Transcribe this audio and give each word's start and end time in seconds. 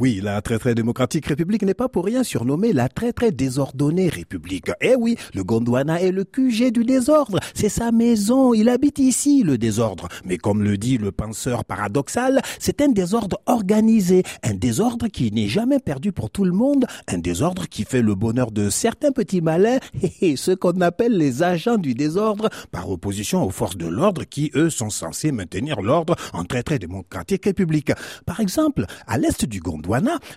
Oui, 0.00 0.20
la 0.20 0.42
très 0.42 0.58
très 0.58 0.74
démocratique 0.74 1.26
république 1.26 1.62
n'est 1.62 1.72
pas 1.72 1.88
pour 1.88 2.04
rien 2.04 2.24
surnommée 2.24 2.72
la 2.72 2.88
très 2.88 3.12
très 3.12 3.30
désordonnée 3.30 4.08
république. 4.08 4.72
Eh 4.80 4.96
oui, 4.96 5.16
le 5.34 5.44
Gondwana 5.44 6.02
est 6.02 6.10
le 6.10 6.24
QG 6.24 6.72
du 6.72 6.82
désordre. 6.82 7.38
C'est 7.54 7.68
sa 7.68 7.92
maison. 7.92 8.52
Il 8.54 8.68
habite 8.68 8.98
ici, 8.98 9.44
le 9.44 9.56
désordre. 9.56 10.08
Mais 10.24 10.36
comme 10.36 10.64
le 10.64 10.76
dit 10.78 10.98
le 10.98 11.12
penseur 11.12 11.64
paradoxal, 11.64 12.42
c'est 12.58 12.80
un 12.80 12.88
désordre 12.88 13.40
organisé. 13.46 14.24
Un 14.42 14.54
désordre 14.54 15.06
qui 15.06 15.30
n'est 15.30 15.46
jamais 15.46 15.78
perdu 15.78 16.10
pour 16.10 16.28
tout 16.28 16.44
le 16.44 16.50
monde. 16.50 16.86
Un 17.06 17.18
désordre 17.18 17.68
qui 17.68 17.84
fait 17.84 18.02
le 18.02 18.16
bonheur 18.16 18.50
de 18.50 18.70
certains 18.70 19.12
petits 19.12 19.42
malins. 19.42 19.78
Et 20.20 20.34
ceux 20.34 20.56
qu'on 20.56 20.80
appelle 20.80 21.16
les 21.16 21.44
agents 21.44 21.78
du 21.78 21.94
désordre 21.94 22.48
par 22.72 22.90
opposition 22.90 23.44
aux 23.44 23.50
forces 23.50 23.76
de 23.76 23.86
l'ordre 23.86 24.24
qui, 24.24 24.50
eux, 24.56 24.70
sont 24.70 24.90
censés 24.90 25.30
maintenir 25.30 25.82
l'ordre 25.82 26.16
en 26.32 26.42
très 26.42 26.64
très 26.64 26.80
démocratique 26.80 27.44
république. 27.44 27.92
Par 28.26 28.40
exemple, 28.40 28.86
à 29.06 29.18
l'est 29.18 29.44
du 29.44 29.60
Gondwana, 29.60 29.83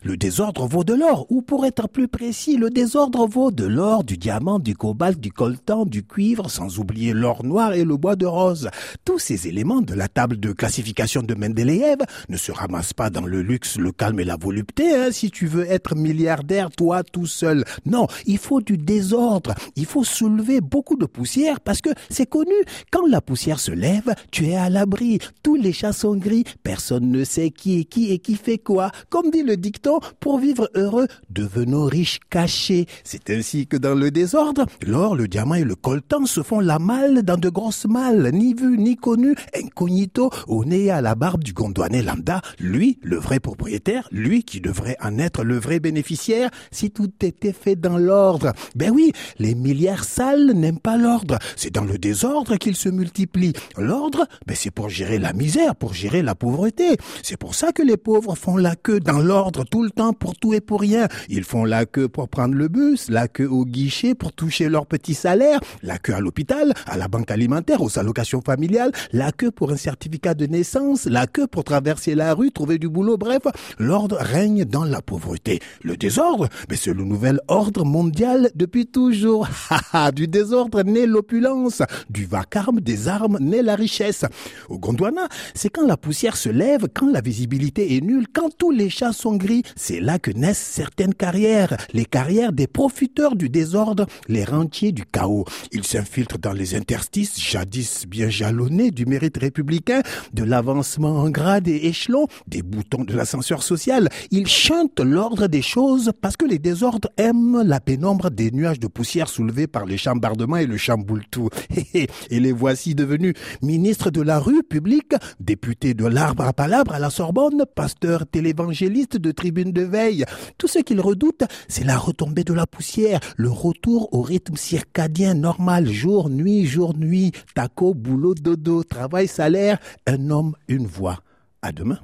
le 0.04 0.18
désordre 0.18 0.68
vaut 0.68 0.84
de 0.84 0.94
l'or, 0.94 1.26
ou 1.30 1.42
pour 1.42 1.66
être 1.66 1.88
plus 1.88 2.08
précis, 2.08 2.58
le 2.58 2.70
désordre 2.70 3.28
vaut 3.28 3.52
de 3.52 3.66
l'or, 3.66 4.04
du 4.04 4.18
diamant, 4.18 4.60
du 4.60 4.76
cobalt, 4.76 5.20
du 5.20 5.32
coltan, 5.32 5.86
du 5.86 6.04
cuivre, 6.04 6.50
sans 6.50 6.80
oublier 6.80 7.14
l'or 7.14 7.44
noir 7.44 7.74
et 7.74 7.84
le 7.84 7.98
bois 7.98 8.16
de 8.16 8.26
rose. 8.26 8.70
Tous 9.06 9.20
ces 9.20 9.48
éléments 9.48 9.82
de 9.82 9.94
la 9.94 10.08
table 10.08 10.40
de 10.40 10.52
classification 10.52 11.24
de 11.24 11.34
Mendeleïev 11.34 12.00
ne 12.30 12.38
se 12.38 12.52
ramassent 12.52 12.94
pas 12.94 13.10
dans 13.10 13.26
le 13.26 13.42
luxe, 13.42 13.78
le 13.78 13.92
calme 13.92 14.20
et 14.20 14.26
la 14.26 14.36
volupté, 14.38 14.96
hein, 14.96 15.10
si 15.12 15.32
tu 15.32 15.48
veux 15.48 15.70
être 15.70 15.96
milliardaire 15.96 16.70
toi 16.70 17.04
tout 17.04 17.26
seul. 17.26 17.64
Non, 17.86 18.08
il 18.26 18.38
faut 18.38 18.62
du 18.62 18.78
désordre, 18.78 19.56
il 19.76 19.86
faut 19.86 20.04
soulever 20.04 20.62
beaucoup 20.62 20.98
de 20.98 21.06
poussière 21.06 21.62
parce 21.62 21.82
que 21.82 21.90
c'est 22.10 22.30
connu, 22.30 22.56
quand 22.92 23.06
la 23.08 23.22
poussière 23.22 23.60
se 23.60 23.72
lève, 23.72 24.14
tu 24.32 24.48
es 24.48 24.56
à 24.56 24.70
l'abri, 24.70 25.20
tous 25.44 25.56
les 25.56 25.74
chats 25.74 25.94
sont 25.94 26.16
gris, 26.16 26.44
personne 26.64 27.10
ne 27.12 27.24
sait 27.24 27.50
qui 27.50 27.80
est 27.80 27.86
qui 27.86 28.12
et 28.12 28.20
qui 28.20 28.36
fait 28.36 28.58
quoi. 28.58 28.92
Comme 29.10 29.32
le 29.44 29.58
dicton, 29.58 30.00
pour 30.20 30.40
vivre 30.40 30.70
heureux, 30.76 31.08
devenons 31.30 31.86
riches 31.86 32.20
cachés. 32.30 32.86
C'est 33.04 33.30
ainsi 33.30 33.68
que 33.68 33.78
dans 33.78 33.96
le 33.96 34.12
désordre, 34.12 34.66
l'or, 34.86 35.16
le 35.16 35.28
diamant 35.28 35.56
et 35.56 35.64
le 35.64 35.76
coltan 35.76 36.26
se 36.26 36.44
font 36.44 36.60
la 36.60 36.80
malle 36.80 37.24
dans 37.24 37.38
de 37.38 37.50
grosses 37.50 37.86
malles, 37.86 38.32
ni 38.34 38.54
vu 38.54 38.78
ni 38.78 38.96
connu, 38.96 39.36
incognito, 39.56 40.30
au 40.48 40.66
nez 40.66 40.90
à 40.90 41.02
la 41.02 41.16
barbe 41.16 41.44
du 41.44 41.54
gondouanais 41.54 42.02
lambda, 42.02 42.42
lui, 42.60 43.00
le 43.02 43.18
vrai 43.18 43.40
propriétaire, 43.40 44.08
lui 44.12 44.44
qui 44.44 44.62
devrait 44.62 44.98
en 45.02 45.18
être 45.18 45.44
le 45.44 45.58
vrai 45.58 45.80
bénéficiaire, 45.80 46.50
si 46.72 46.92
tout 46.92 47.12
était 47.22 47.54
fait 47.54 47.76
dans 47.76 47.98
l'ordre. 47.98 48.54
Ben 48.76 48.92
oui, 48.92 49.12
les 49.40 49.56
milliards 49.56 50.04
sales 50.04 50.52
n'aiment 50.54 50.80
pas 50.80 50.98
l'ordre. 50.98 51.38
C'est 51.56 51.74
dans 51.74 51.84
le 51.84 51.98
désordre 51.98 52.58
qu'ils 52.58 52.76
se 52.76 52.90
multiplient. 52.90 53.54
L'ordre, 53.78 54.28
ben 54.46 54.56
c'est 54.56 54.72
pour 54.72 54.90
gérer 54.90 55.20
la 55.20 55.34
misère, 55.34 55.76
pour 55.76 55.94
gérer 55.94 56.22
la 56.22 56.36
pauvreté. 56.36 56.98
C'est 57.24 57.38
pour 57.38 57.56
ça 57.56 57.72
que 57.72 57.82
les 57.82 57.98
pauvres 57.98 58.36
font 58.36 58.58
la 58.58 58.76
queue 58.76 59.00
dans 59.00 59.20
l'ordre 59.28 59.66
tout 59.66 59.84
le 59.84 59.90
temps 59.90 60.14
pour 60.14 60.36
tout 60.36 60.54
et 60.54 60.62
pour 60.62 60.80
rien. 60.80 61.08
Ils 61.28 61.44
font 61.44 61.66
la 61.66 61.86
queue 61.86 62.08
pour 62.08 62.30
prendre 62.30 62.56
le 62.56 62.70
bus, 62.70 63.10
la 63.10 63.28
queue 63.28 63.50
au 63.50 63.66
guichet 63.66 64.16
pour 64.16 64.32
toucher 64.32 64.70
leur 64.70 64.86
petit 64.86 65.14
salaire, 65.14 65.60
la 65.84 65.98
queue 65.98 66.14
à 66.14 66.22
l'hôpital, 66.22 66.74
à 66.86 66.96
la 66.96 67.10
banque 67.10 67.30
alimentaire, 67.30 67.82
aux 67.82 68.00
allocations 68.00 68.40
familiales, 68.42 68.94
la 69.12 69.34
queue 69.34 69.52
pour 69.52 69.72
un 69.72 69.78
certificat 69.78 70.34
de 70.34 70.46
naissance, 70.46 71.06
la 71.06 71.28
queue 71.28 71.46
pour 71.46 71.66
traverser 71.66 72.16
la 72.16 72.34
rue, 72.34 72.52
trouver 72.52 72.78
du 72.78 72.88
boulot. 72.88 73.18
Bref, 73.18 73.42
l'ordre 73.78 74.18
règne 74.18 74.64
dans 74.64 74.86
la 74.86 75.02
pauvreté. 75.02 75.60
Le 75.84 75.98
désordre, 75.98 76.48
mais 76.70 76.78
c'est 76.78 76.94
le 76.94 77.04
nouvel 77.04 77.42
ordre 77.50 77.84
mondial 77.84 78.50
depuis 78.56 78.86
toujours. 78.86 79.50
du 80.16 80.28
désordre 80.28 80.84
naît 80.84 81.06
l'opulence, 81.06 81.82
du 82.10 82.26
vacarme 82.26 82.80
des 82.80 83.10
armes 83.10 83.38
naît 83.42 83.62
la 83.62 83.76
richesse. 83.76 84.24
Au 84.70 84.80
Gondwana, 84.80 85.28
c'est 85.54 85.70
quand 85.70 85.86
la 85.86 85.98
poussière 85.98 86.38
se 86.38 86.50
lève, 86.50 86.88
quand 86.94 87.12
la 87.12 87.20
visibilité 87.20 87.98
est 87.98 88.02
nulle, 88.02 88.28
quand 88.34 88.50
tous 88.58 88.72
les 88.72 88.90
chats 88.90 89.17
gris, 89.26 89.64
c'est 89.76 90.00
là 90.00 90.20
que 90.20 90.32
naissent 90.32 90.58
certaines 90.58 91.14
carrières, 91.14 91.76
les 91.94 92.06
carrières 92.06 92.54
des 92.54 92.68
profiteurs 92.68 93.36
du 93.36 93.50
désordre, 93.50 94.06
les 94.28 94.44
rentiers 94.44 94.92
du 94.92 95.06
chaos. 95.06 95.46
Ils 95.72 95.84
s'infiltrent 95.84 96.38
dans 96.38 96.54
les 96.54 96.76
interstices, 96.76 97.40
jadis 97.40 98.06
bien 98.08 98.30
jalonnés 98.30 98.92
du 98.92 99.06
mérite 99.06 99.38
républicain, 99.38 100.02
de 100.34 100.44
l'avancement 100.44 101.18
en 101.18 101.30
grade 101.30 101.68
et 101.68 101.88
échelon, 101.88 102.28
des 102.48 102.62
boutons 102.62 103.04
de 103.04 103.16
l'ascenseur 103.16 103.64
social. 103.64 104.10
Ils 104.32 104.48
chantent 104.48 105.00
l'ordre 105.00 105.48
des 105.48 105.62
choses 105.62 106.12
parce 106.22 106.38
que 106.38 106.46
les 106.46 106.60
désordres 106.60 107.10
aiment 107.18 107.62
la 107.64 107.80
pénombre 107.80 108.30
des 108.30 108.52
nuages 108.52 108.80
de 108.80 108.88
poussière 108.88 109.30
soulevés 109.30 109.68
par 109.68 109.86
les 109.86 109.98
chambardements 109.98 110.58
et 110.58 110.66
le 110.66 110.78
chamboule-tout. 110.78 111.50
Et 112.30 112.40
les 112.40 112.52
voici 112.52 112.96
devenus 112.96 113.34
ministres 113.62 114.12
de 114.12 114.22
la 114.22 114.40
rue 114.40 114.64
publique, 114.64 115.14
députés 115.40 115.94
de 115.94 116.06
l'arbre 116.06 116.44
à 116.44 116.54
palabre 116.54 116.94
à 116.94 117.00
la 117.00 117.10
Sorbonne, 117.10 117.64
pasteurs 117.76 118.26
télévangélistes, 118.28 119.07
de 119.16 119.32
tribune 119.32 119.72
de 119.72 119.84
veille. 119.84 120.26
Tout 120.58 120.68
ce 120.68 120.80
qu'ils 120.80 121.00
redoutent, 121.00 121.46
c'est 121.70 121.86
la 121.86 121.98
retombée 121.98 122.44
de 122.44 122.54
la 122.54 122.68
poussière, 122.68 123.20
le 123.38 123.50
retour 123.50 124.14
au 124.14 124.22
rythme 124.22 124.58
circadien 124.58 125.34
normal, 125.34 125.88
jour, 125.88 126.30
nuit, 126.30 126.66
jour, 126.66 126.94
nuit, 126.98 127.32
taco, 127.56 127.94
boulot, 127.94 128.34
dodo, 128.36 128.84
travail, 128.84 129.28
salaire, 129.28 129.80
un 130.06 130.30
homme, 130.30 130.56
une 130.68 130.86
voix. 130.86 131.22
À 131.62 131.72
demain. 131.72 132.00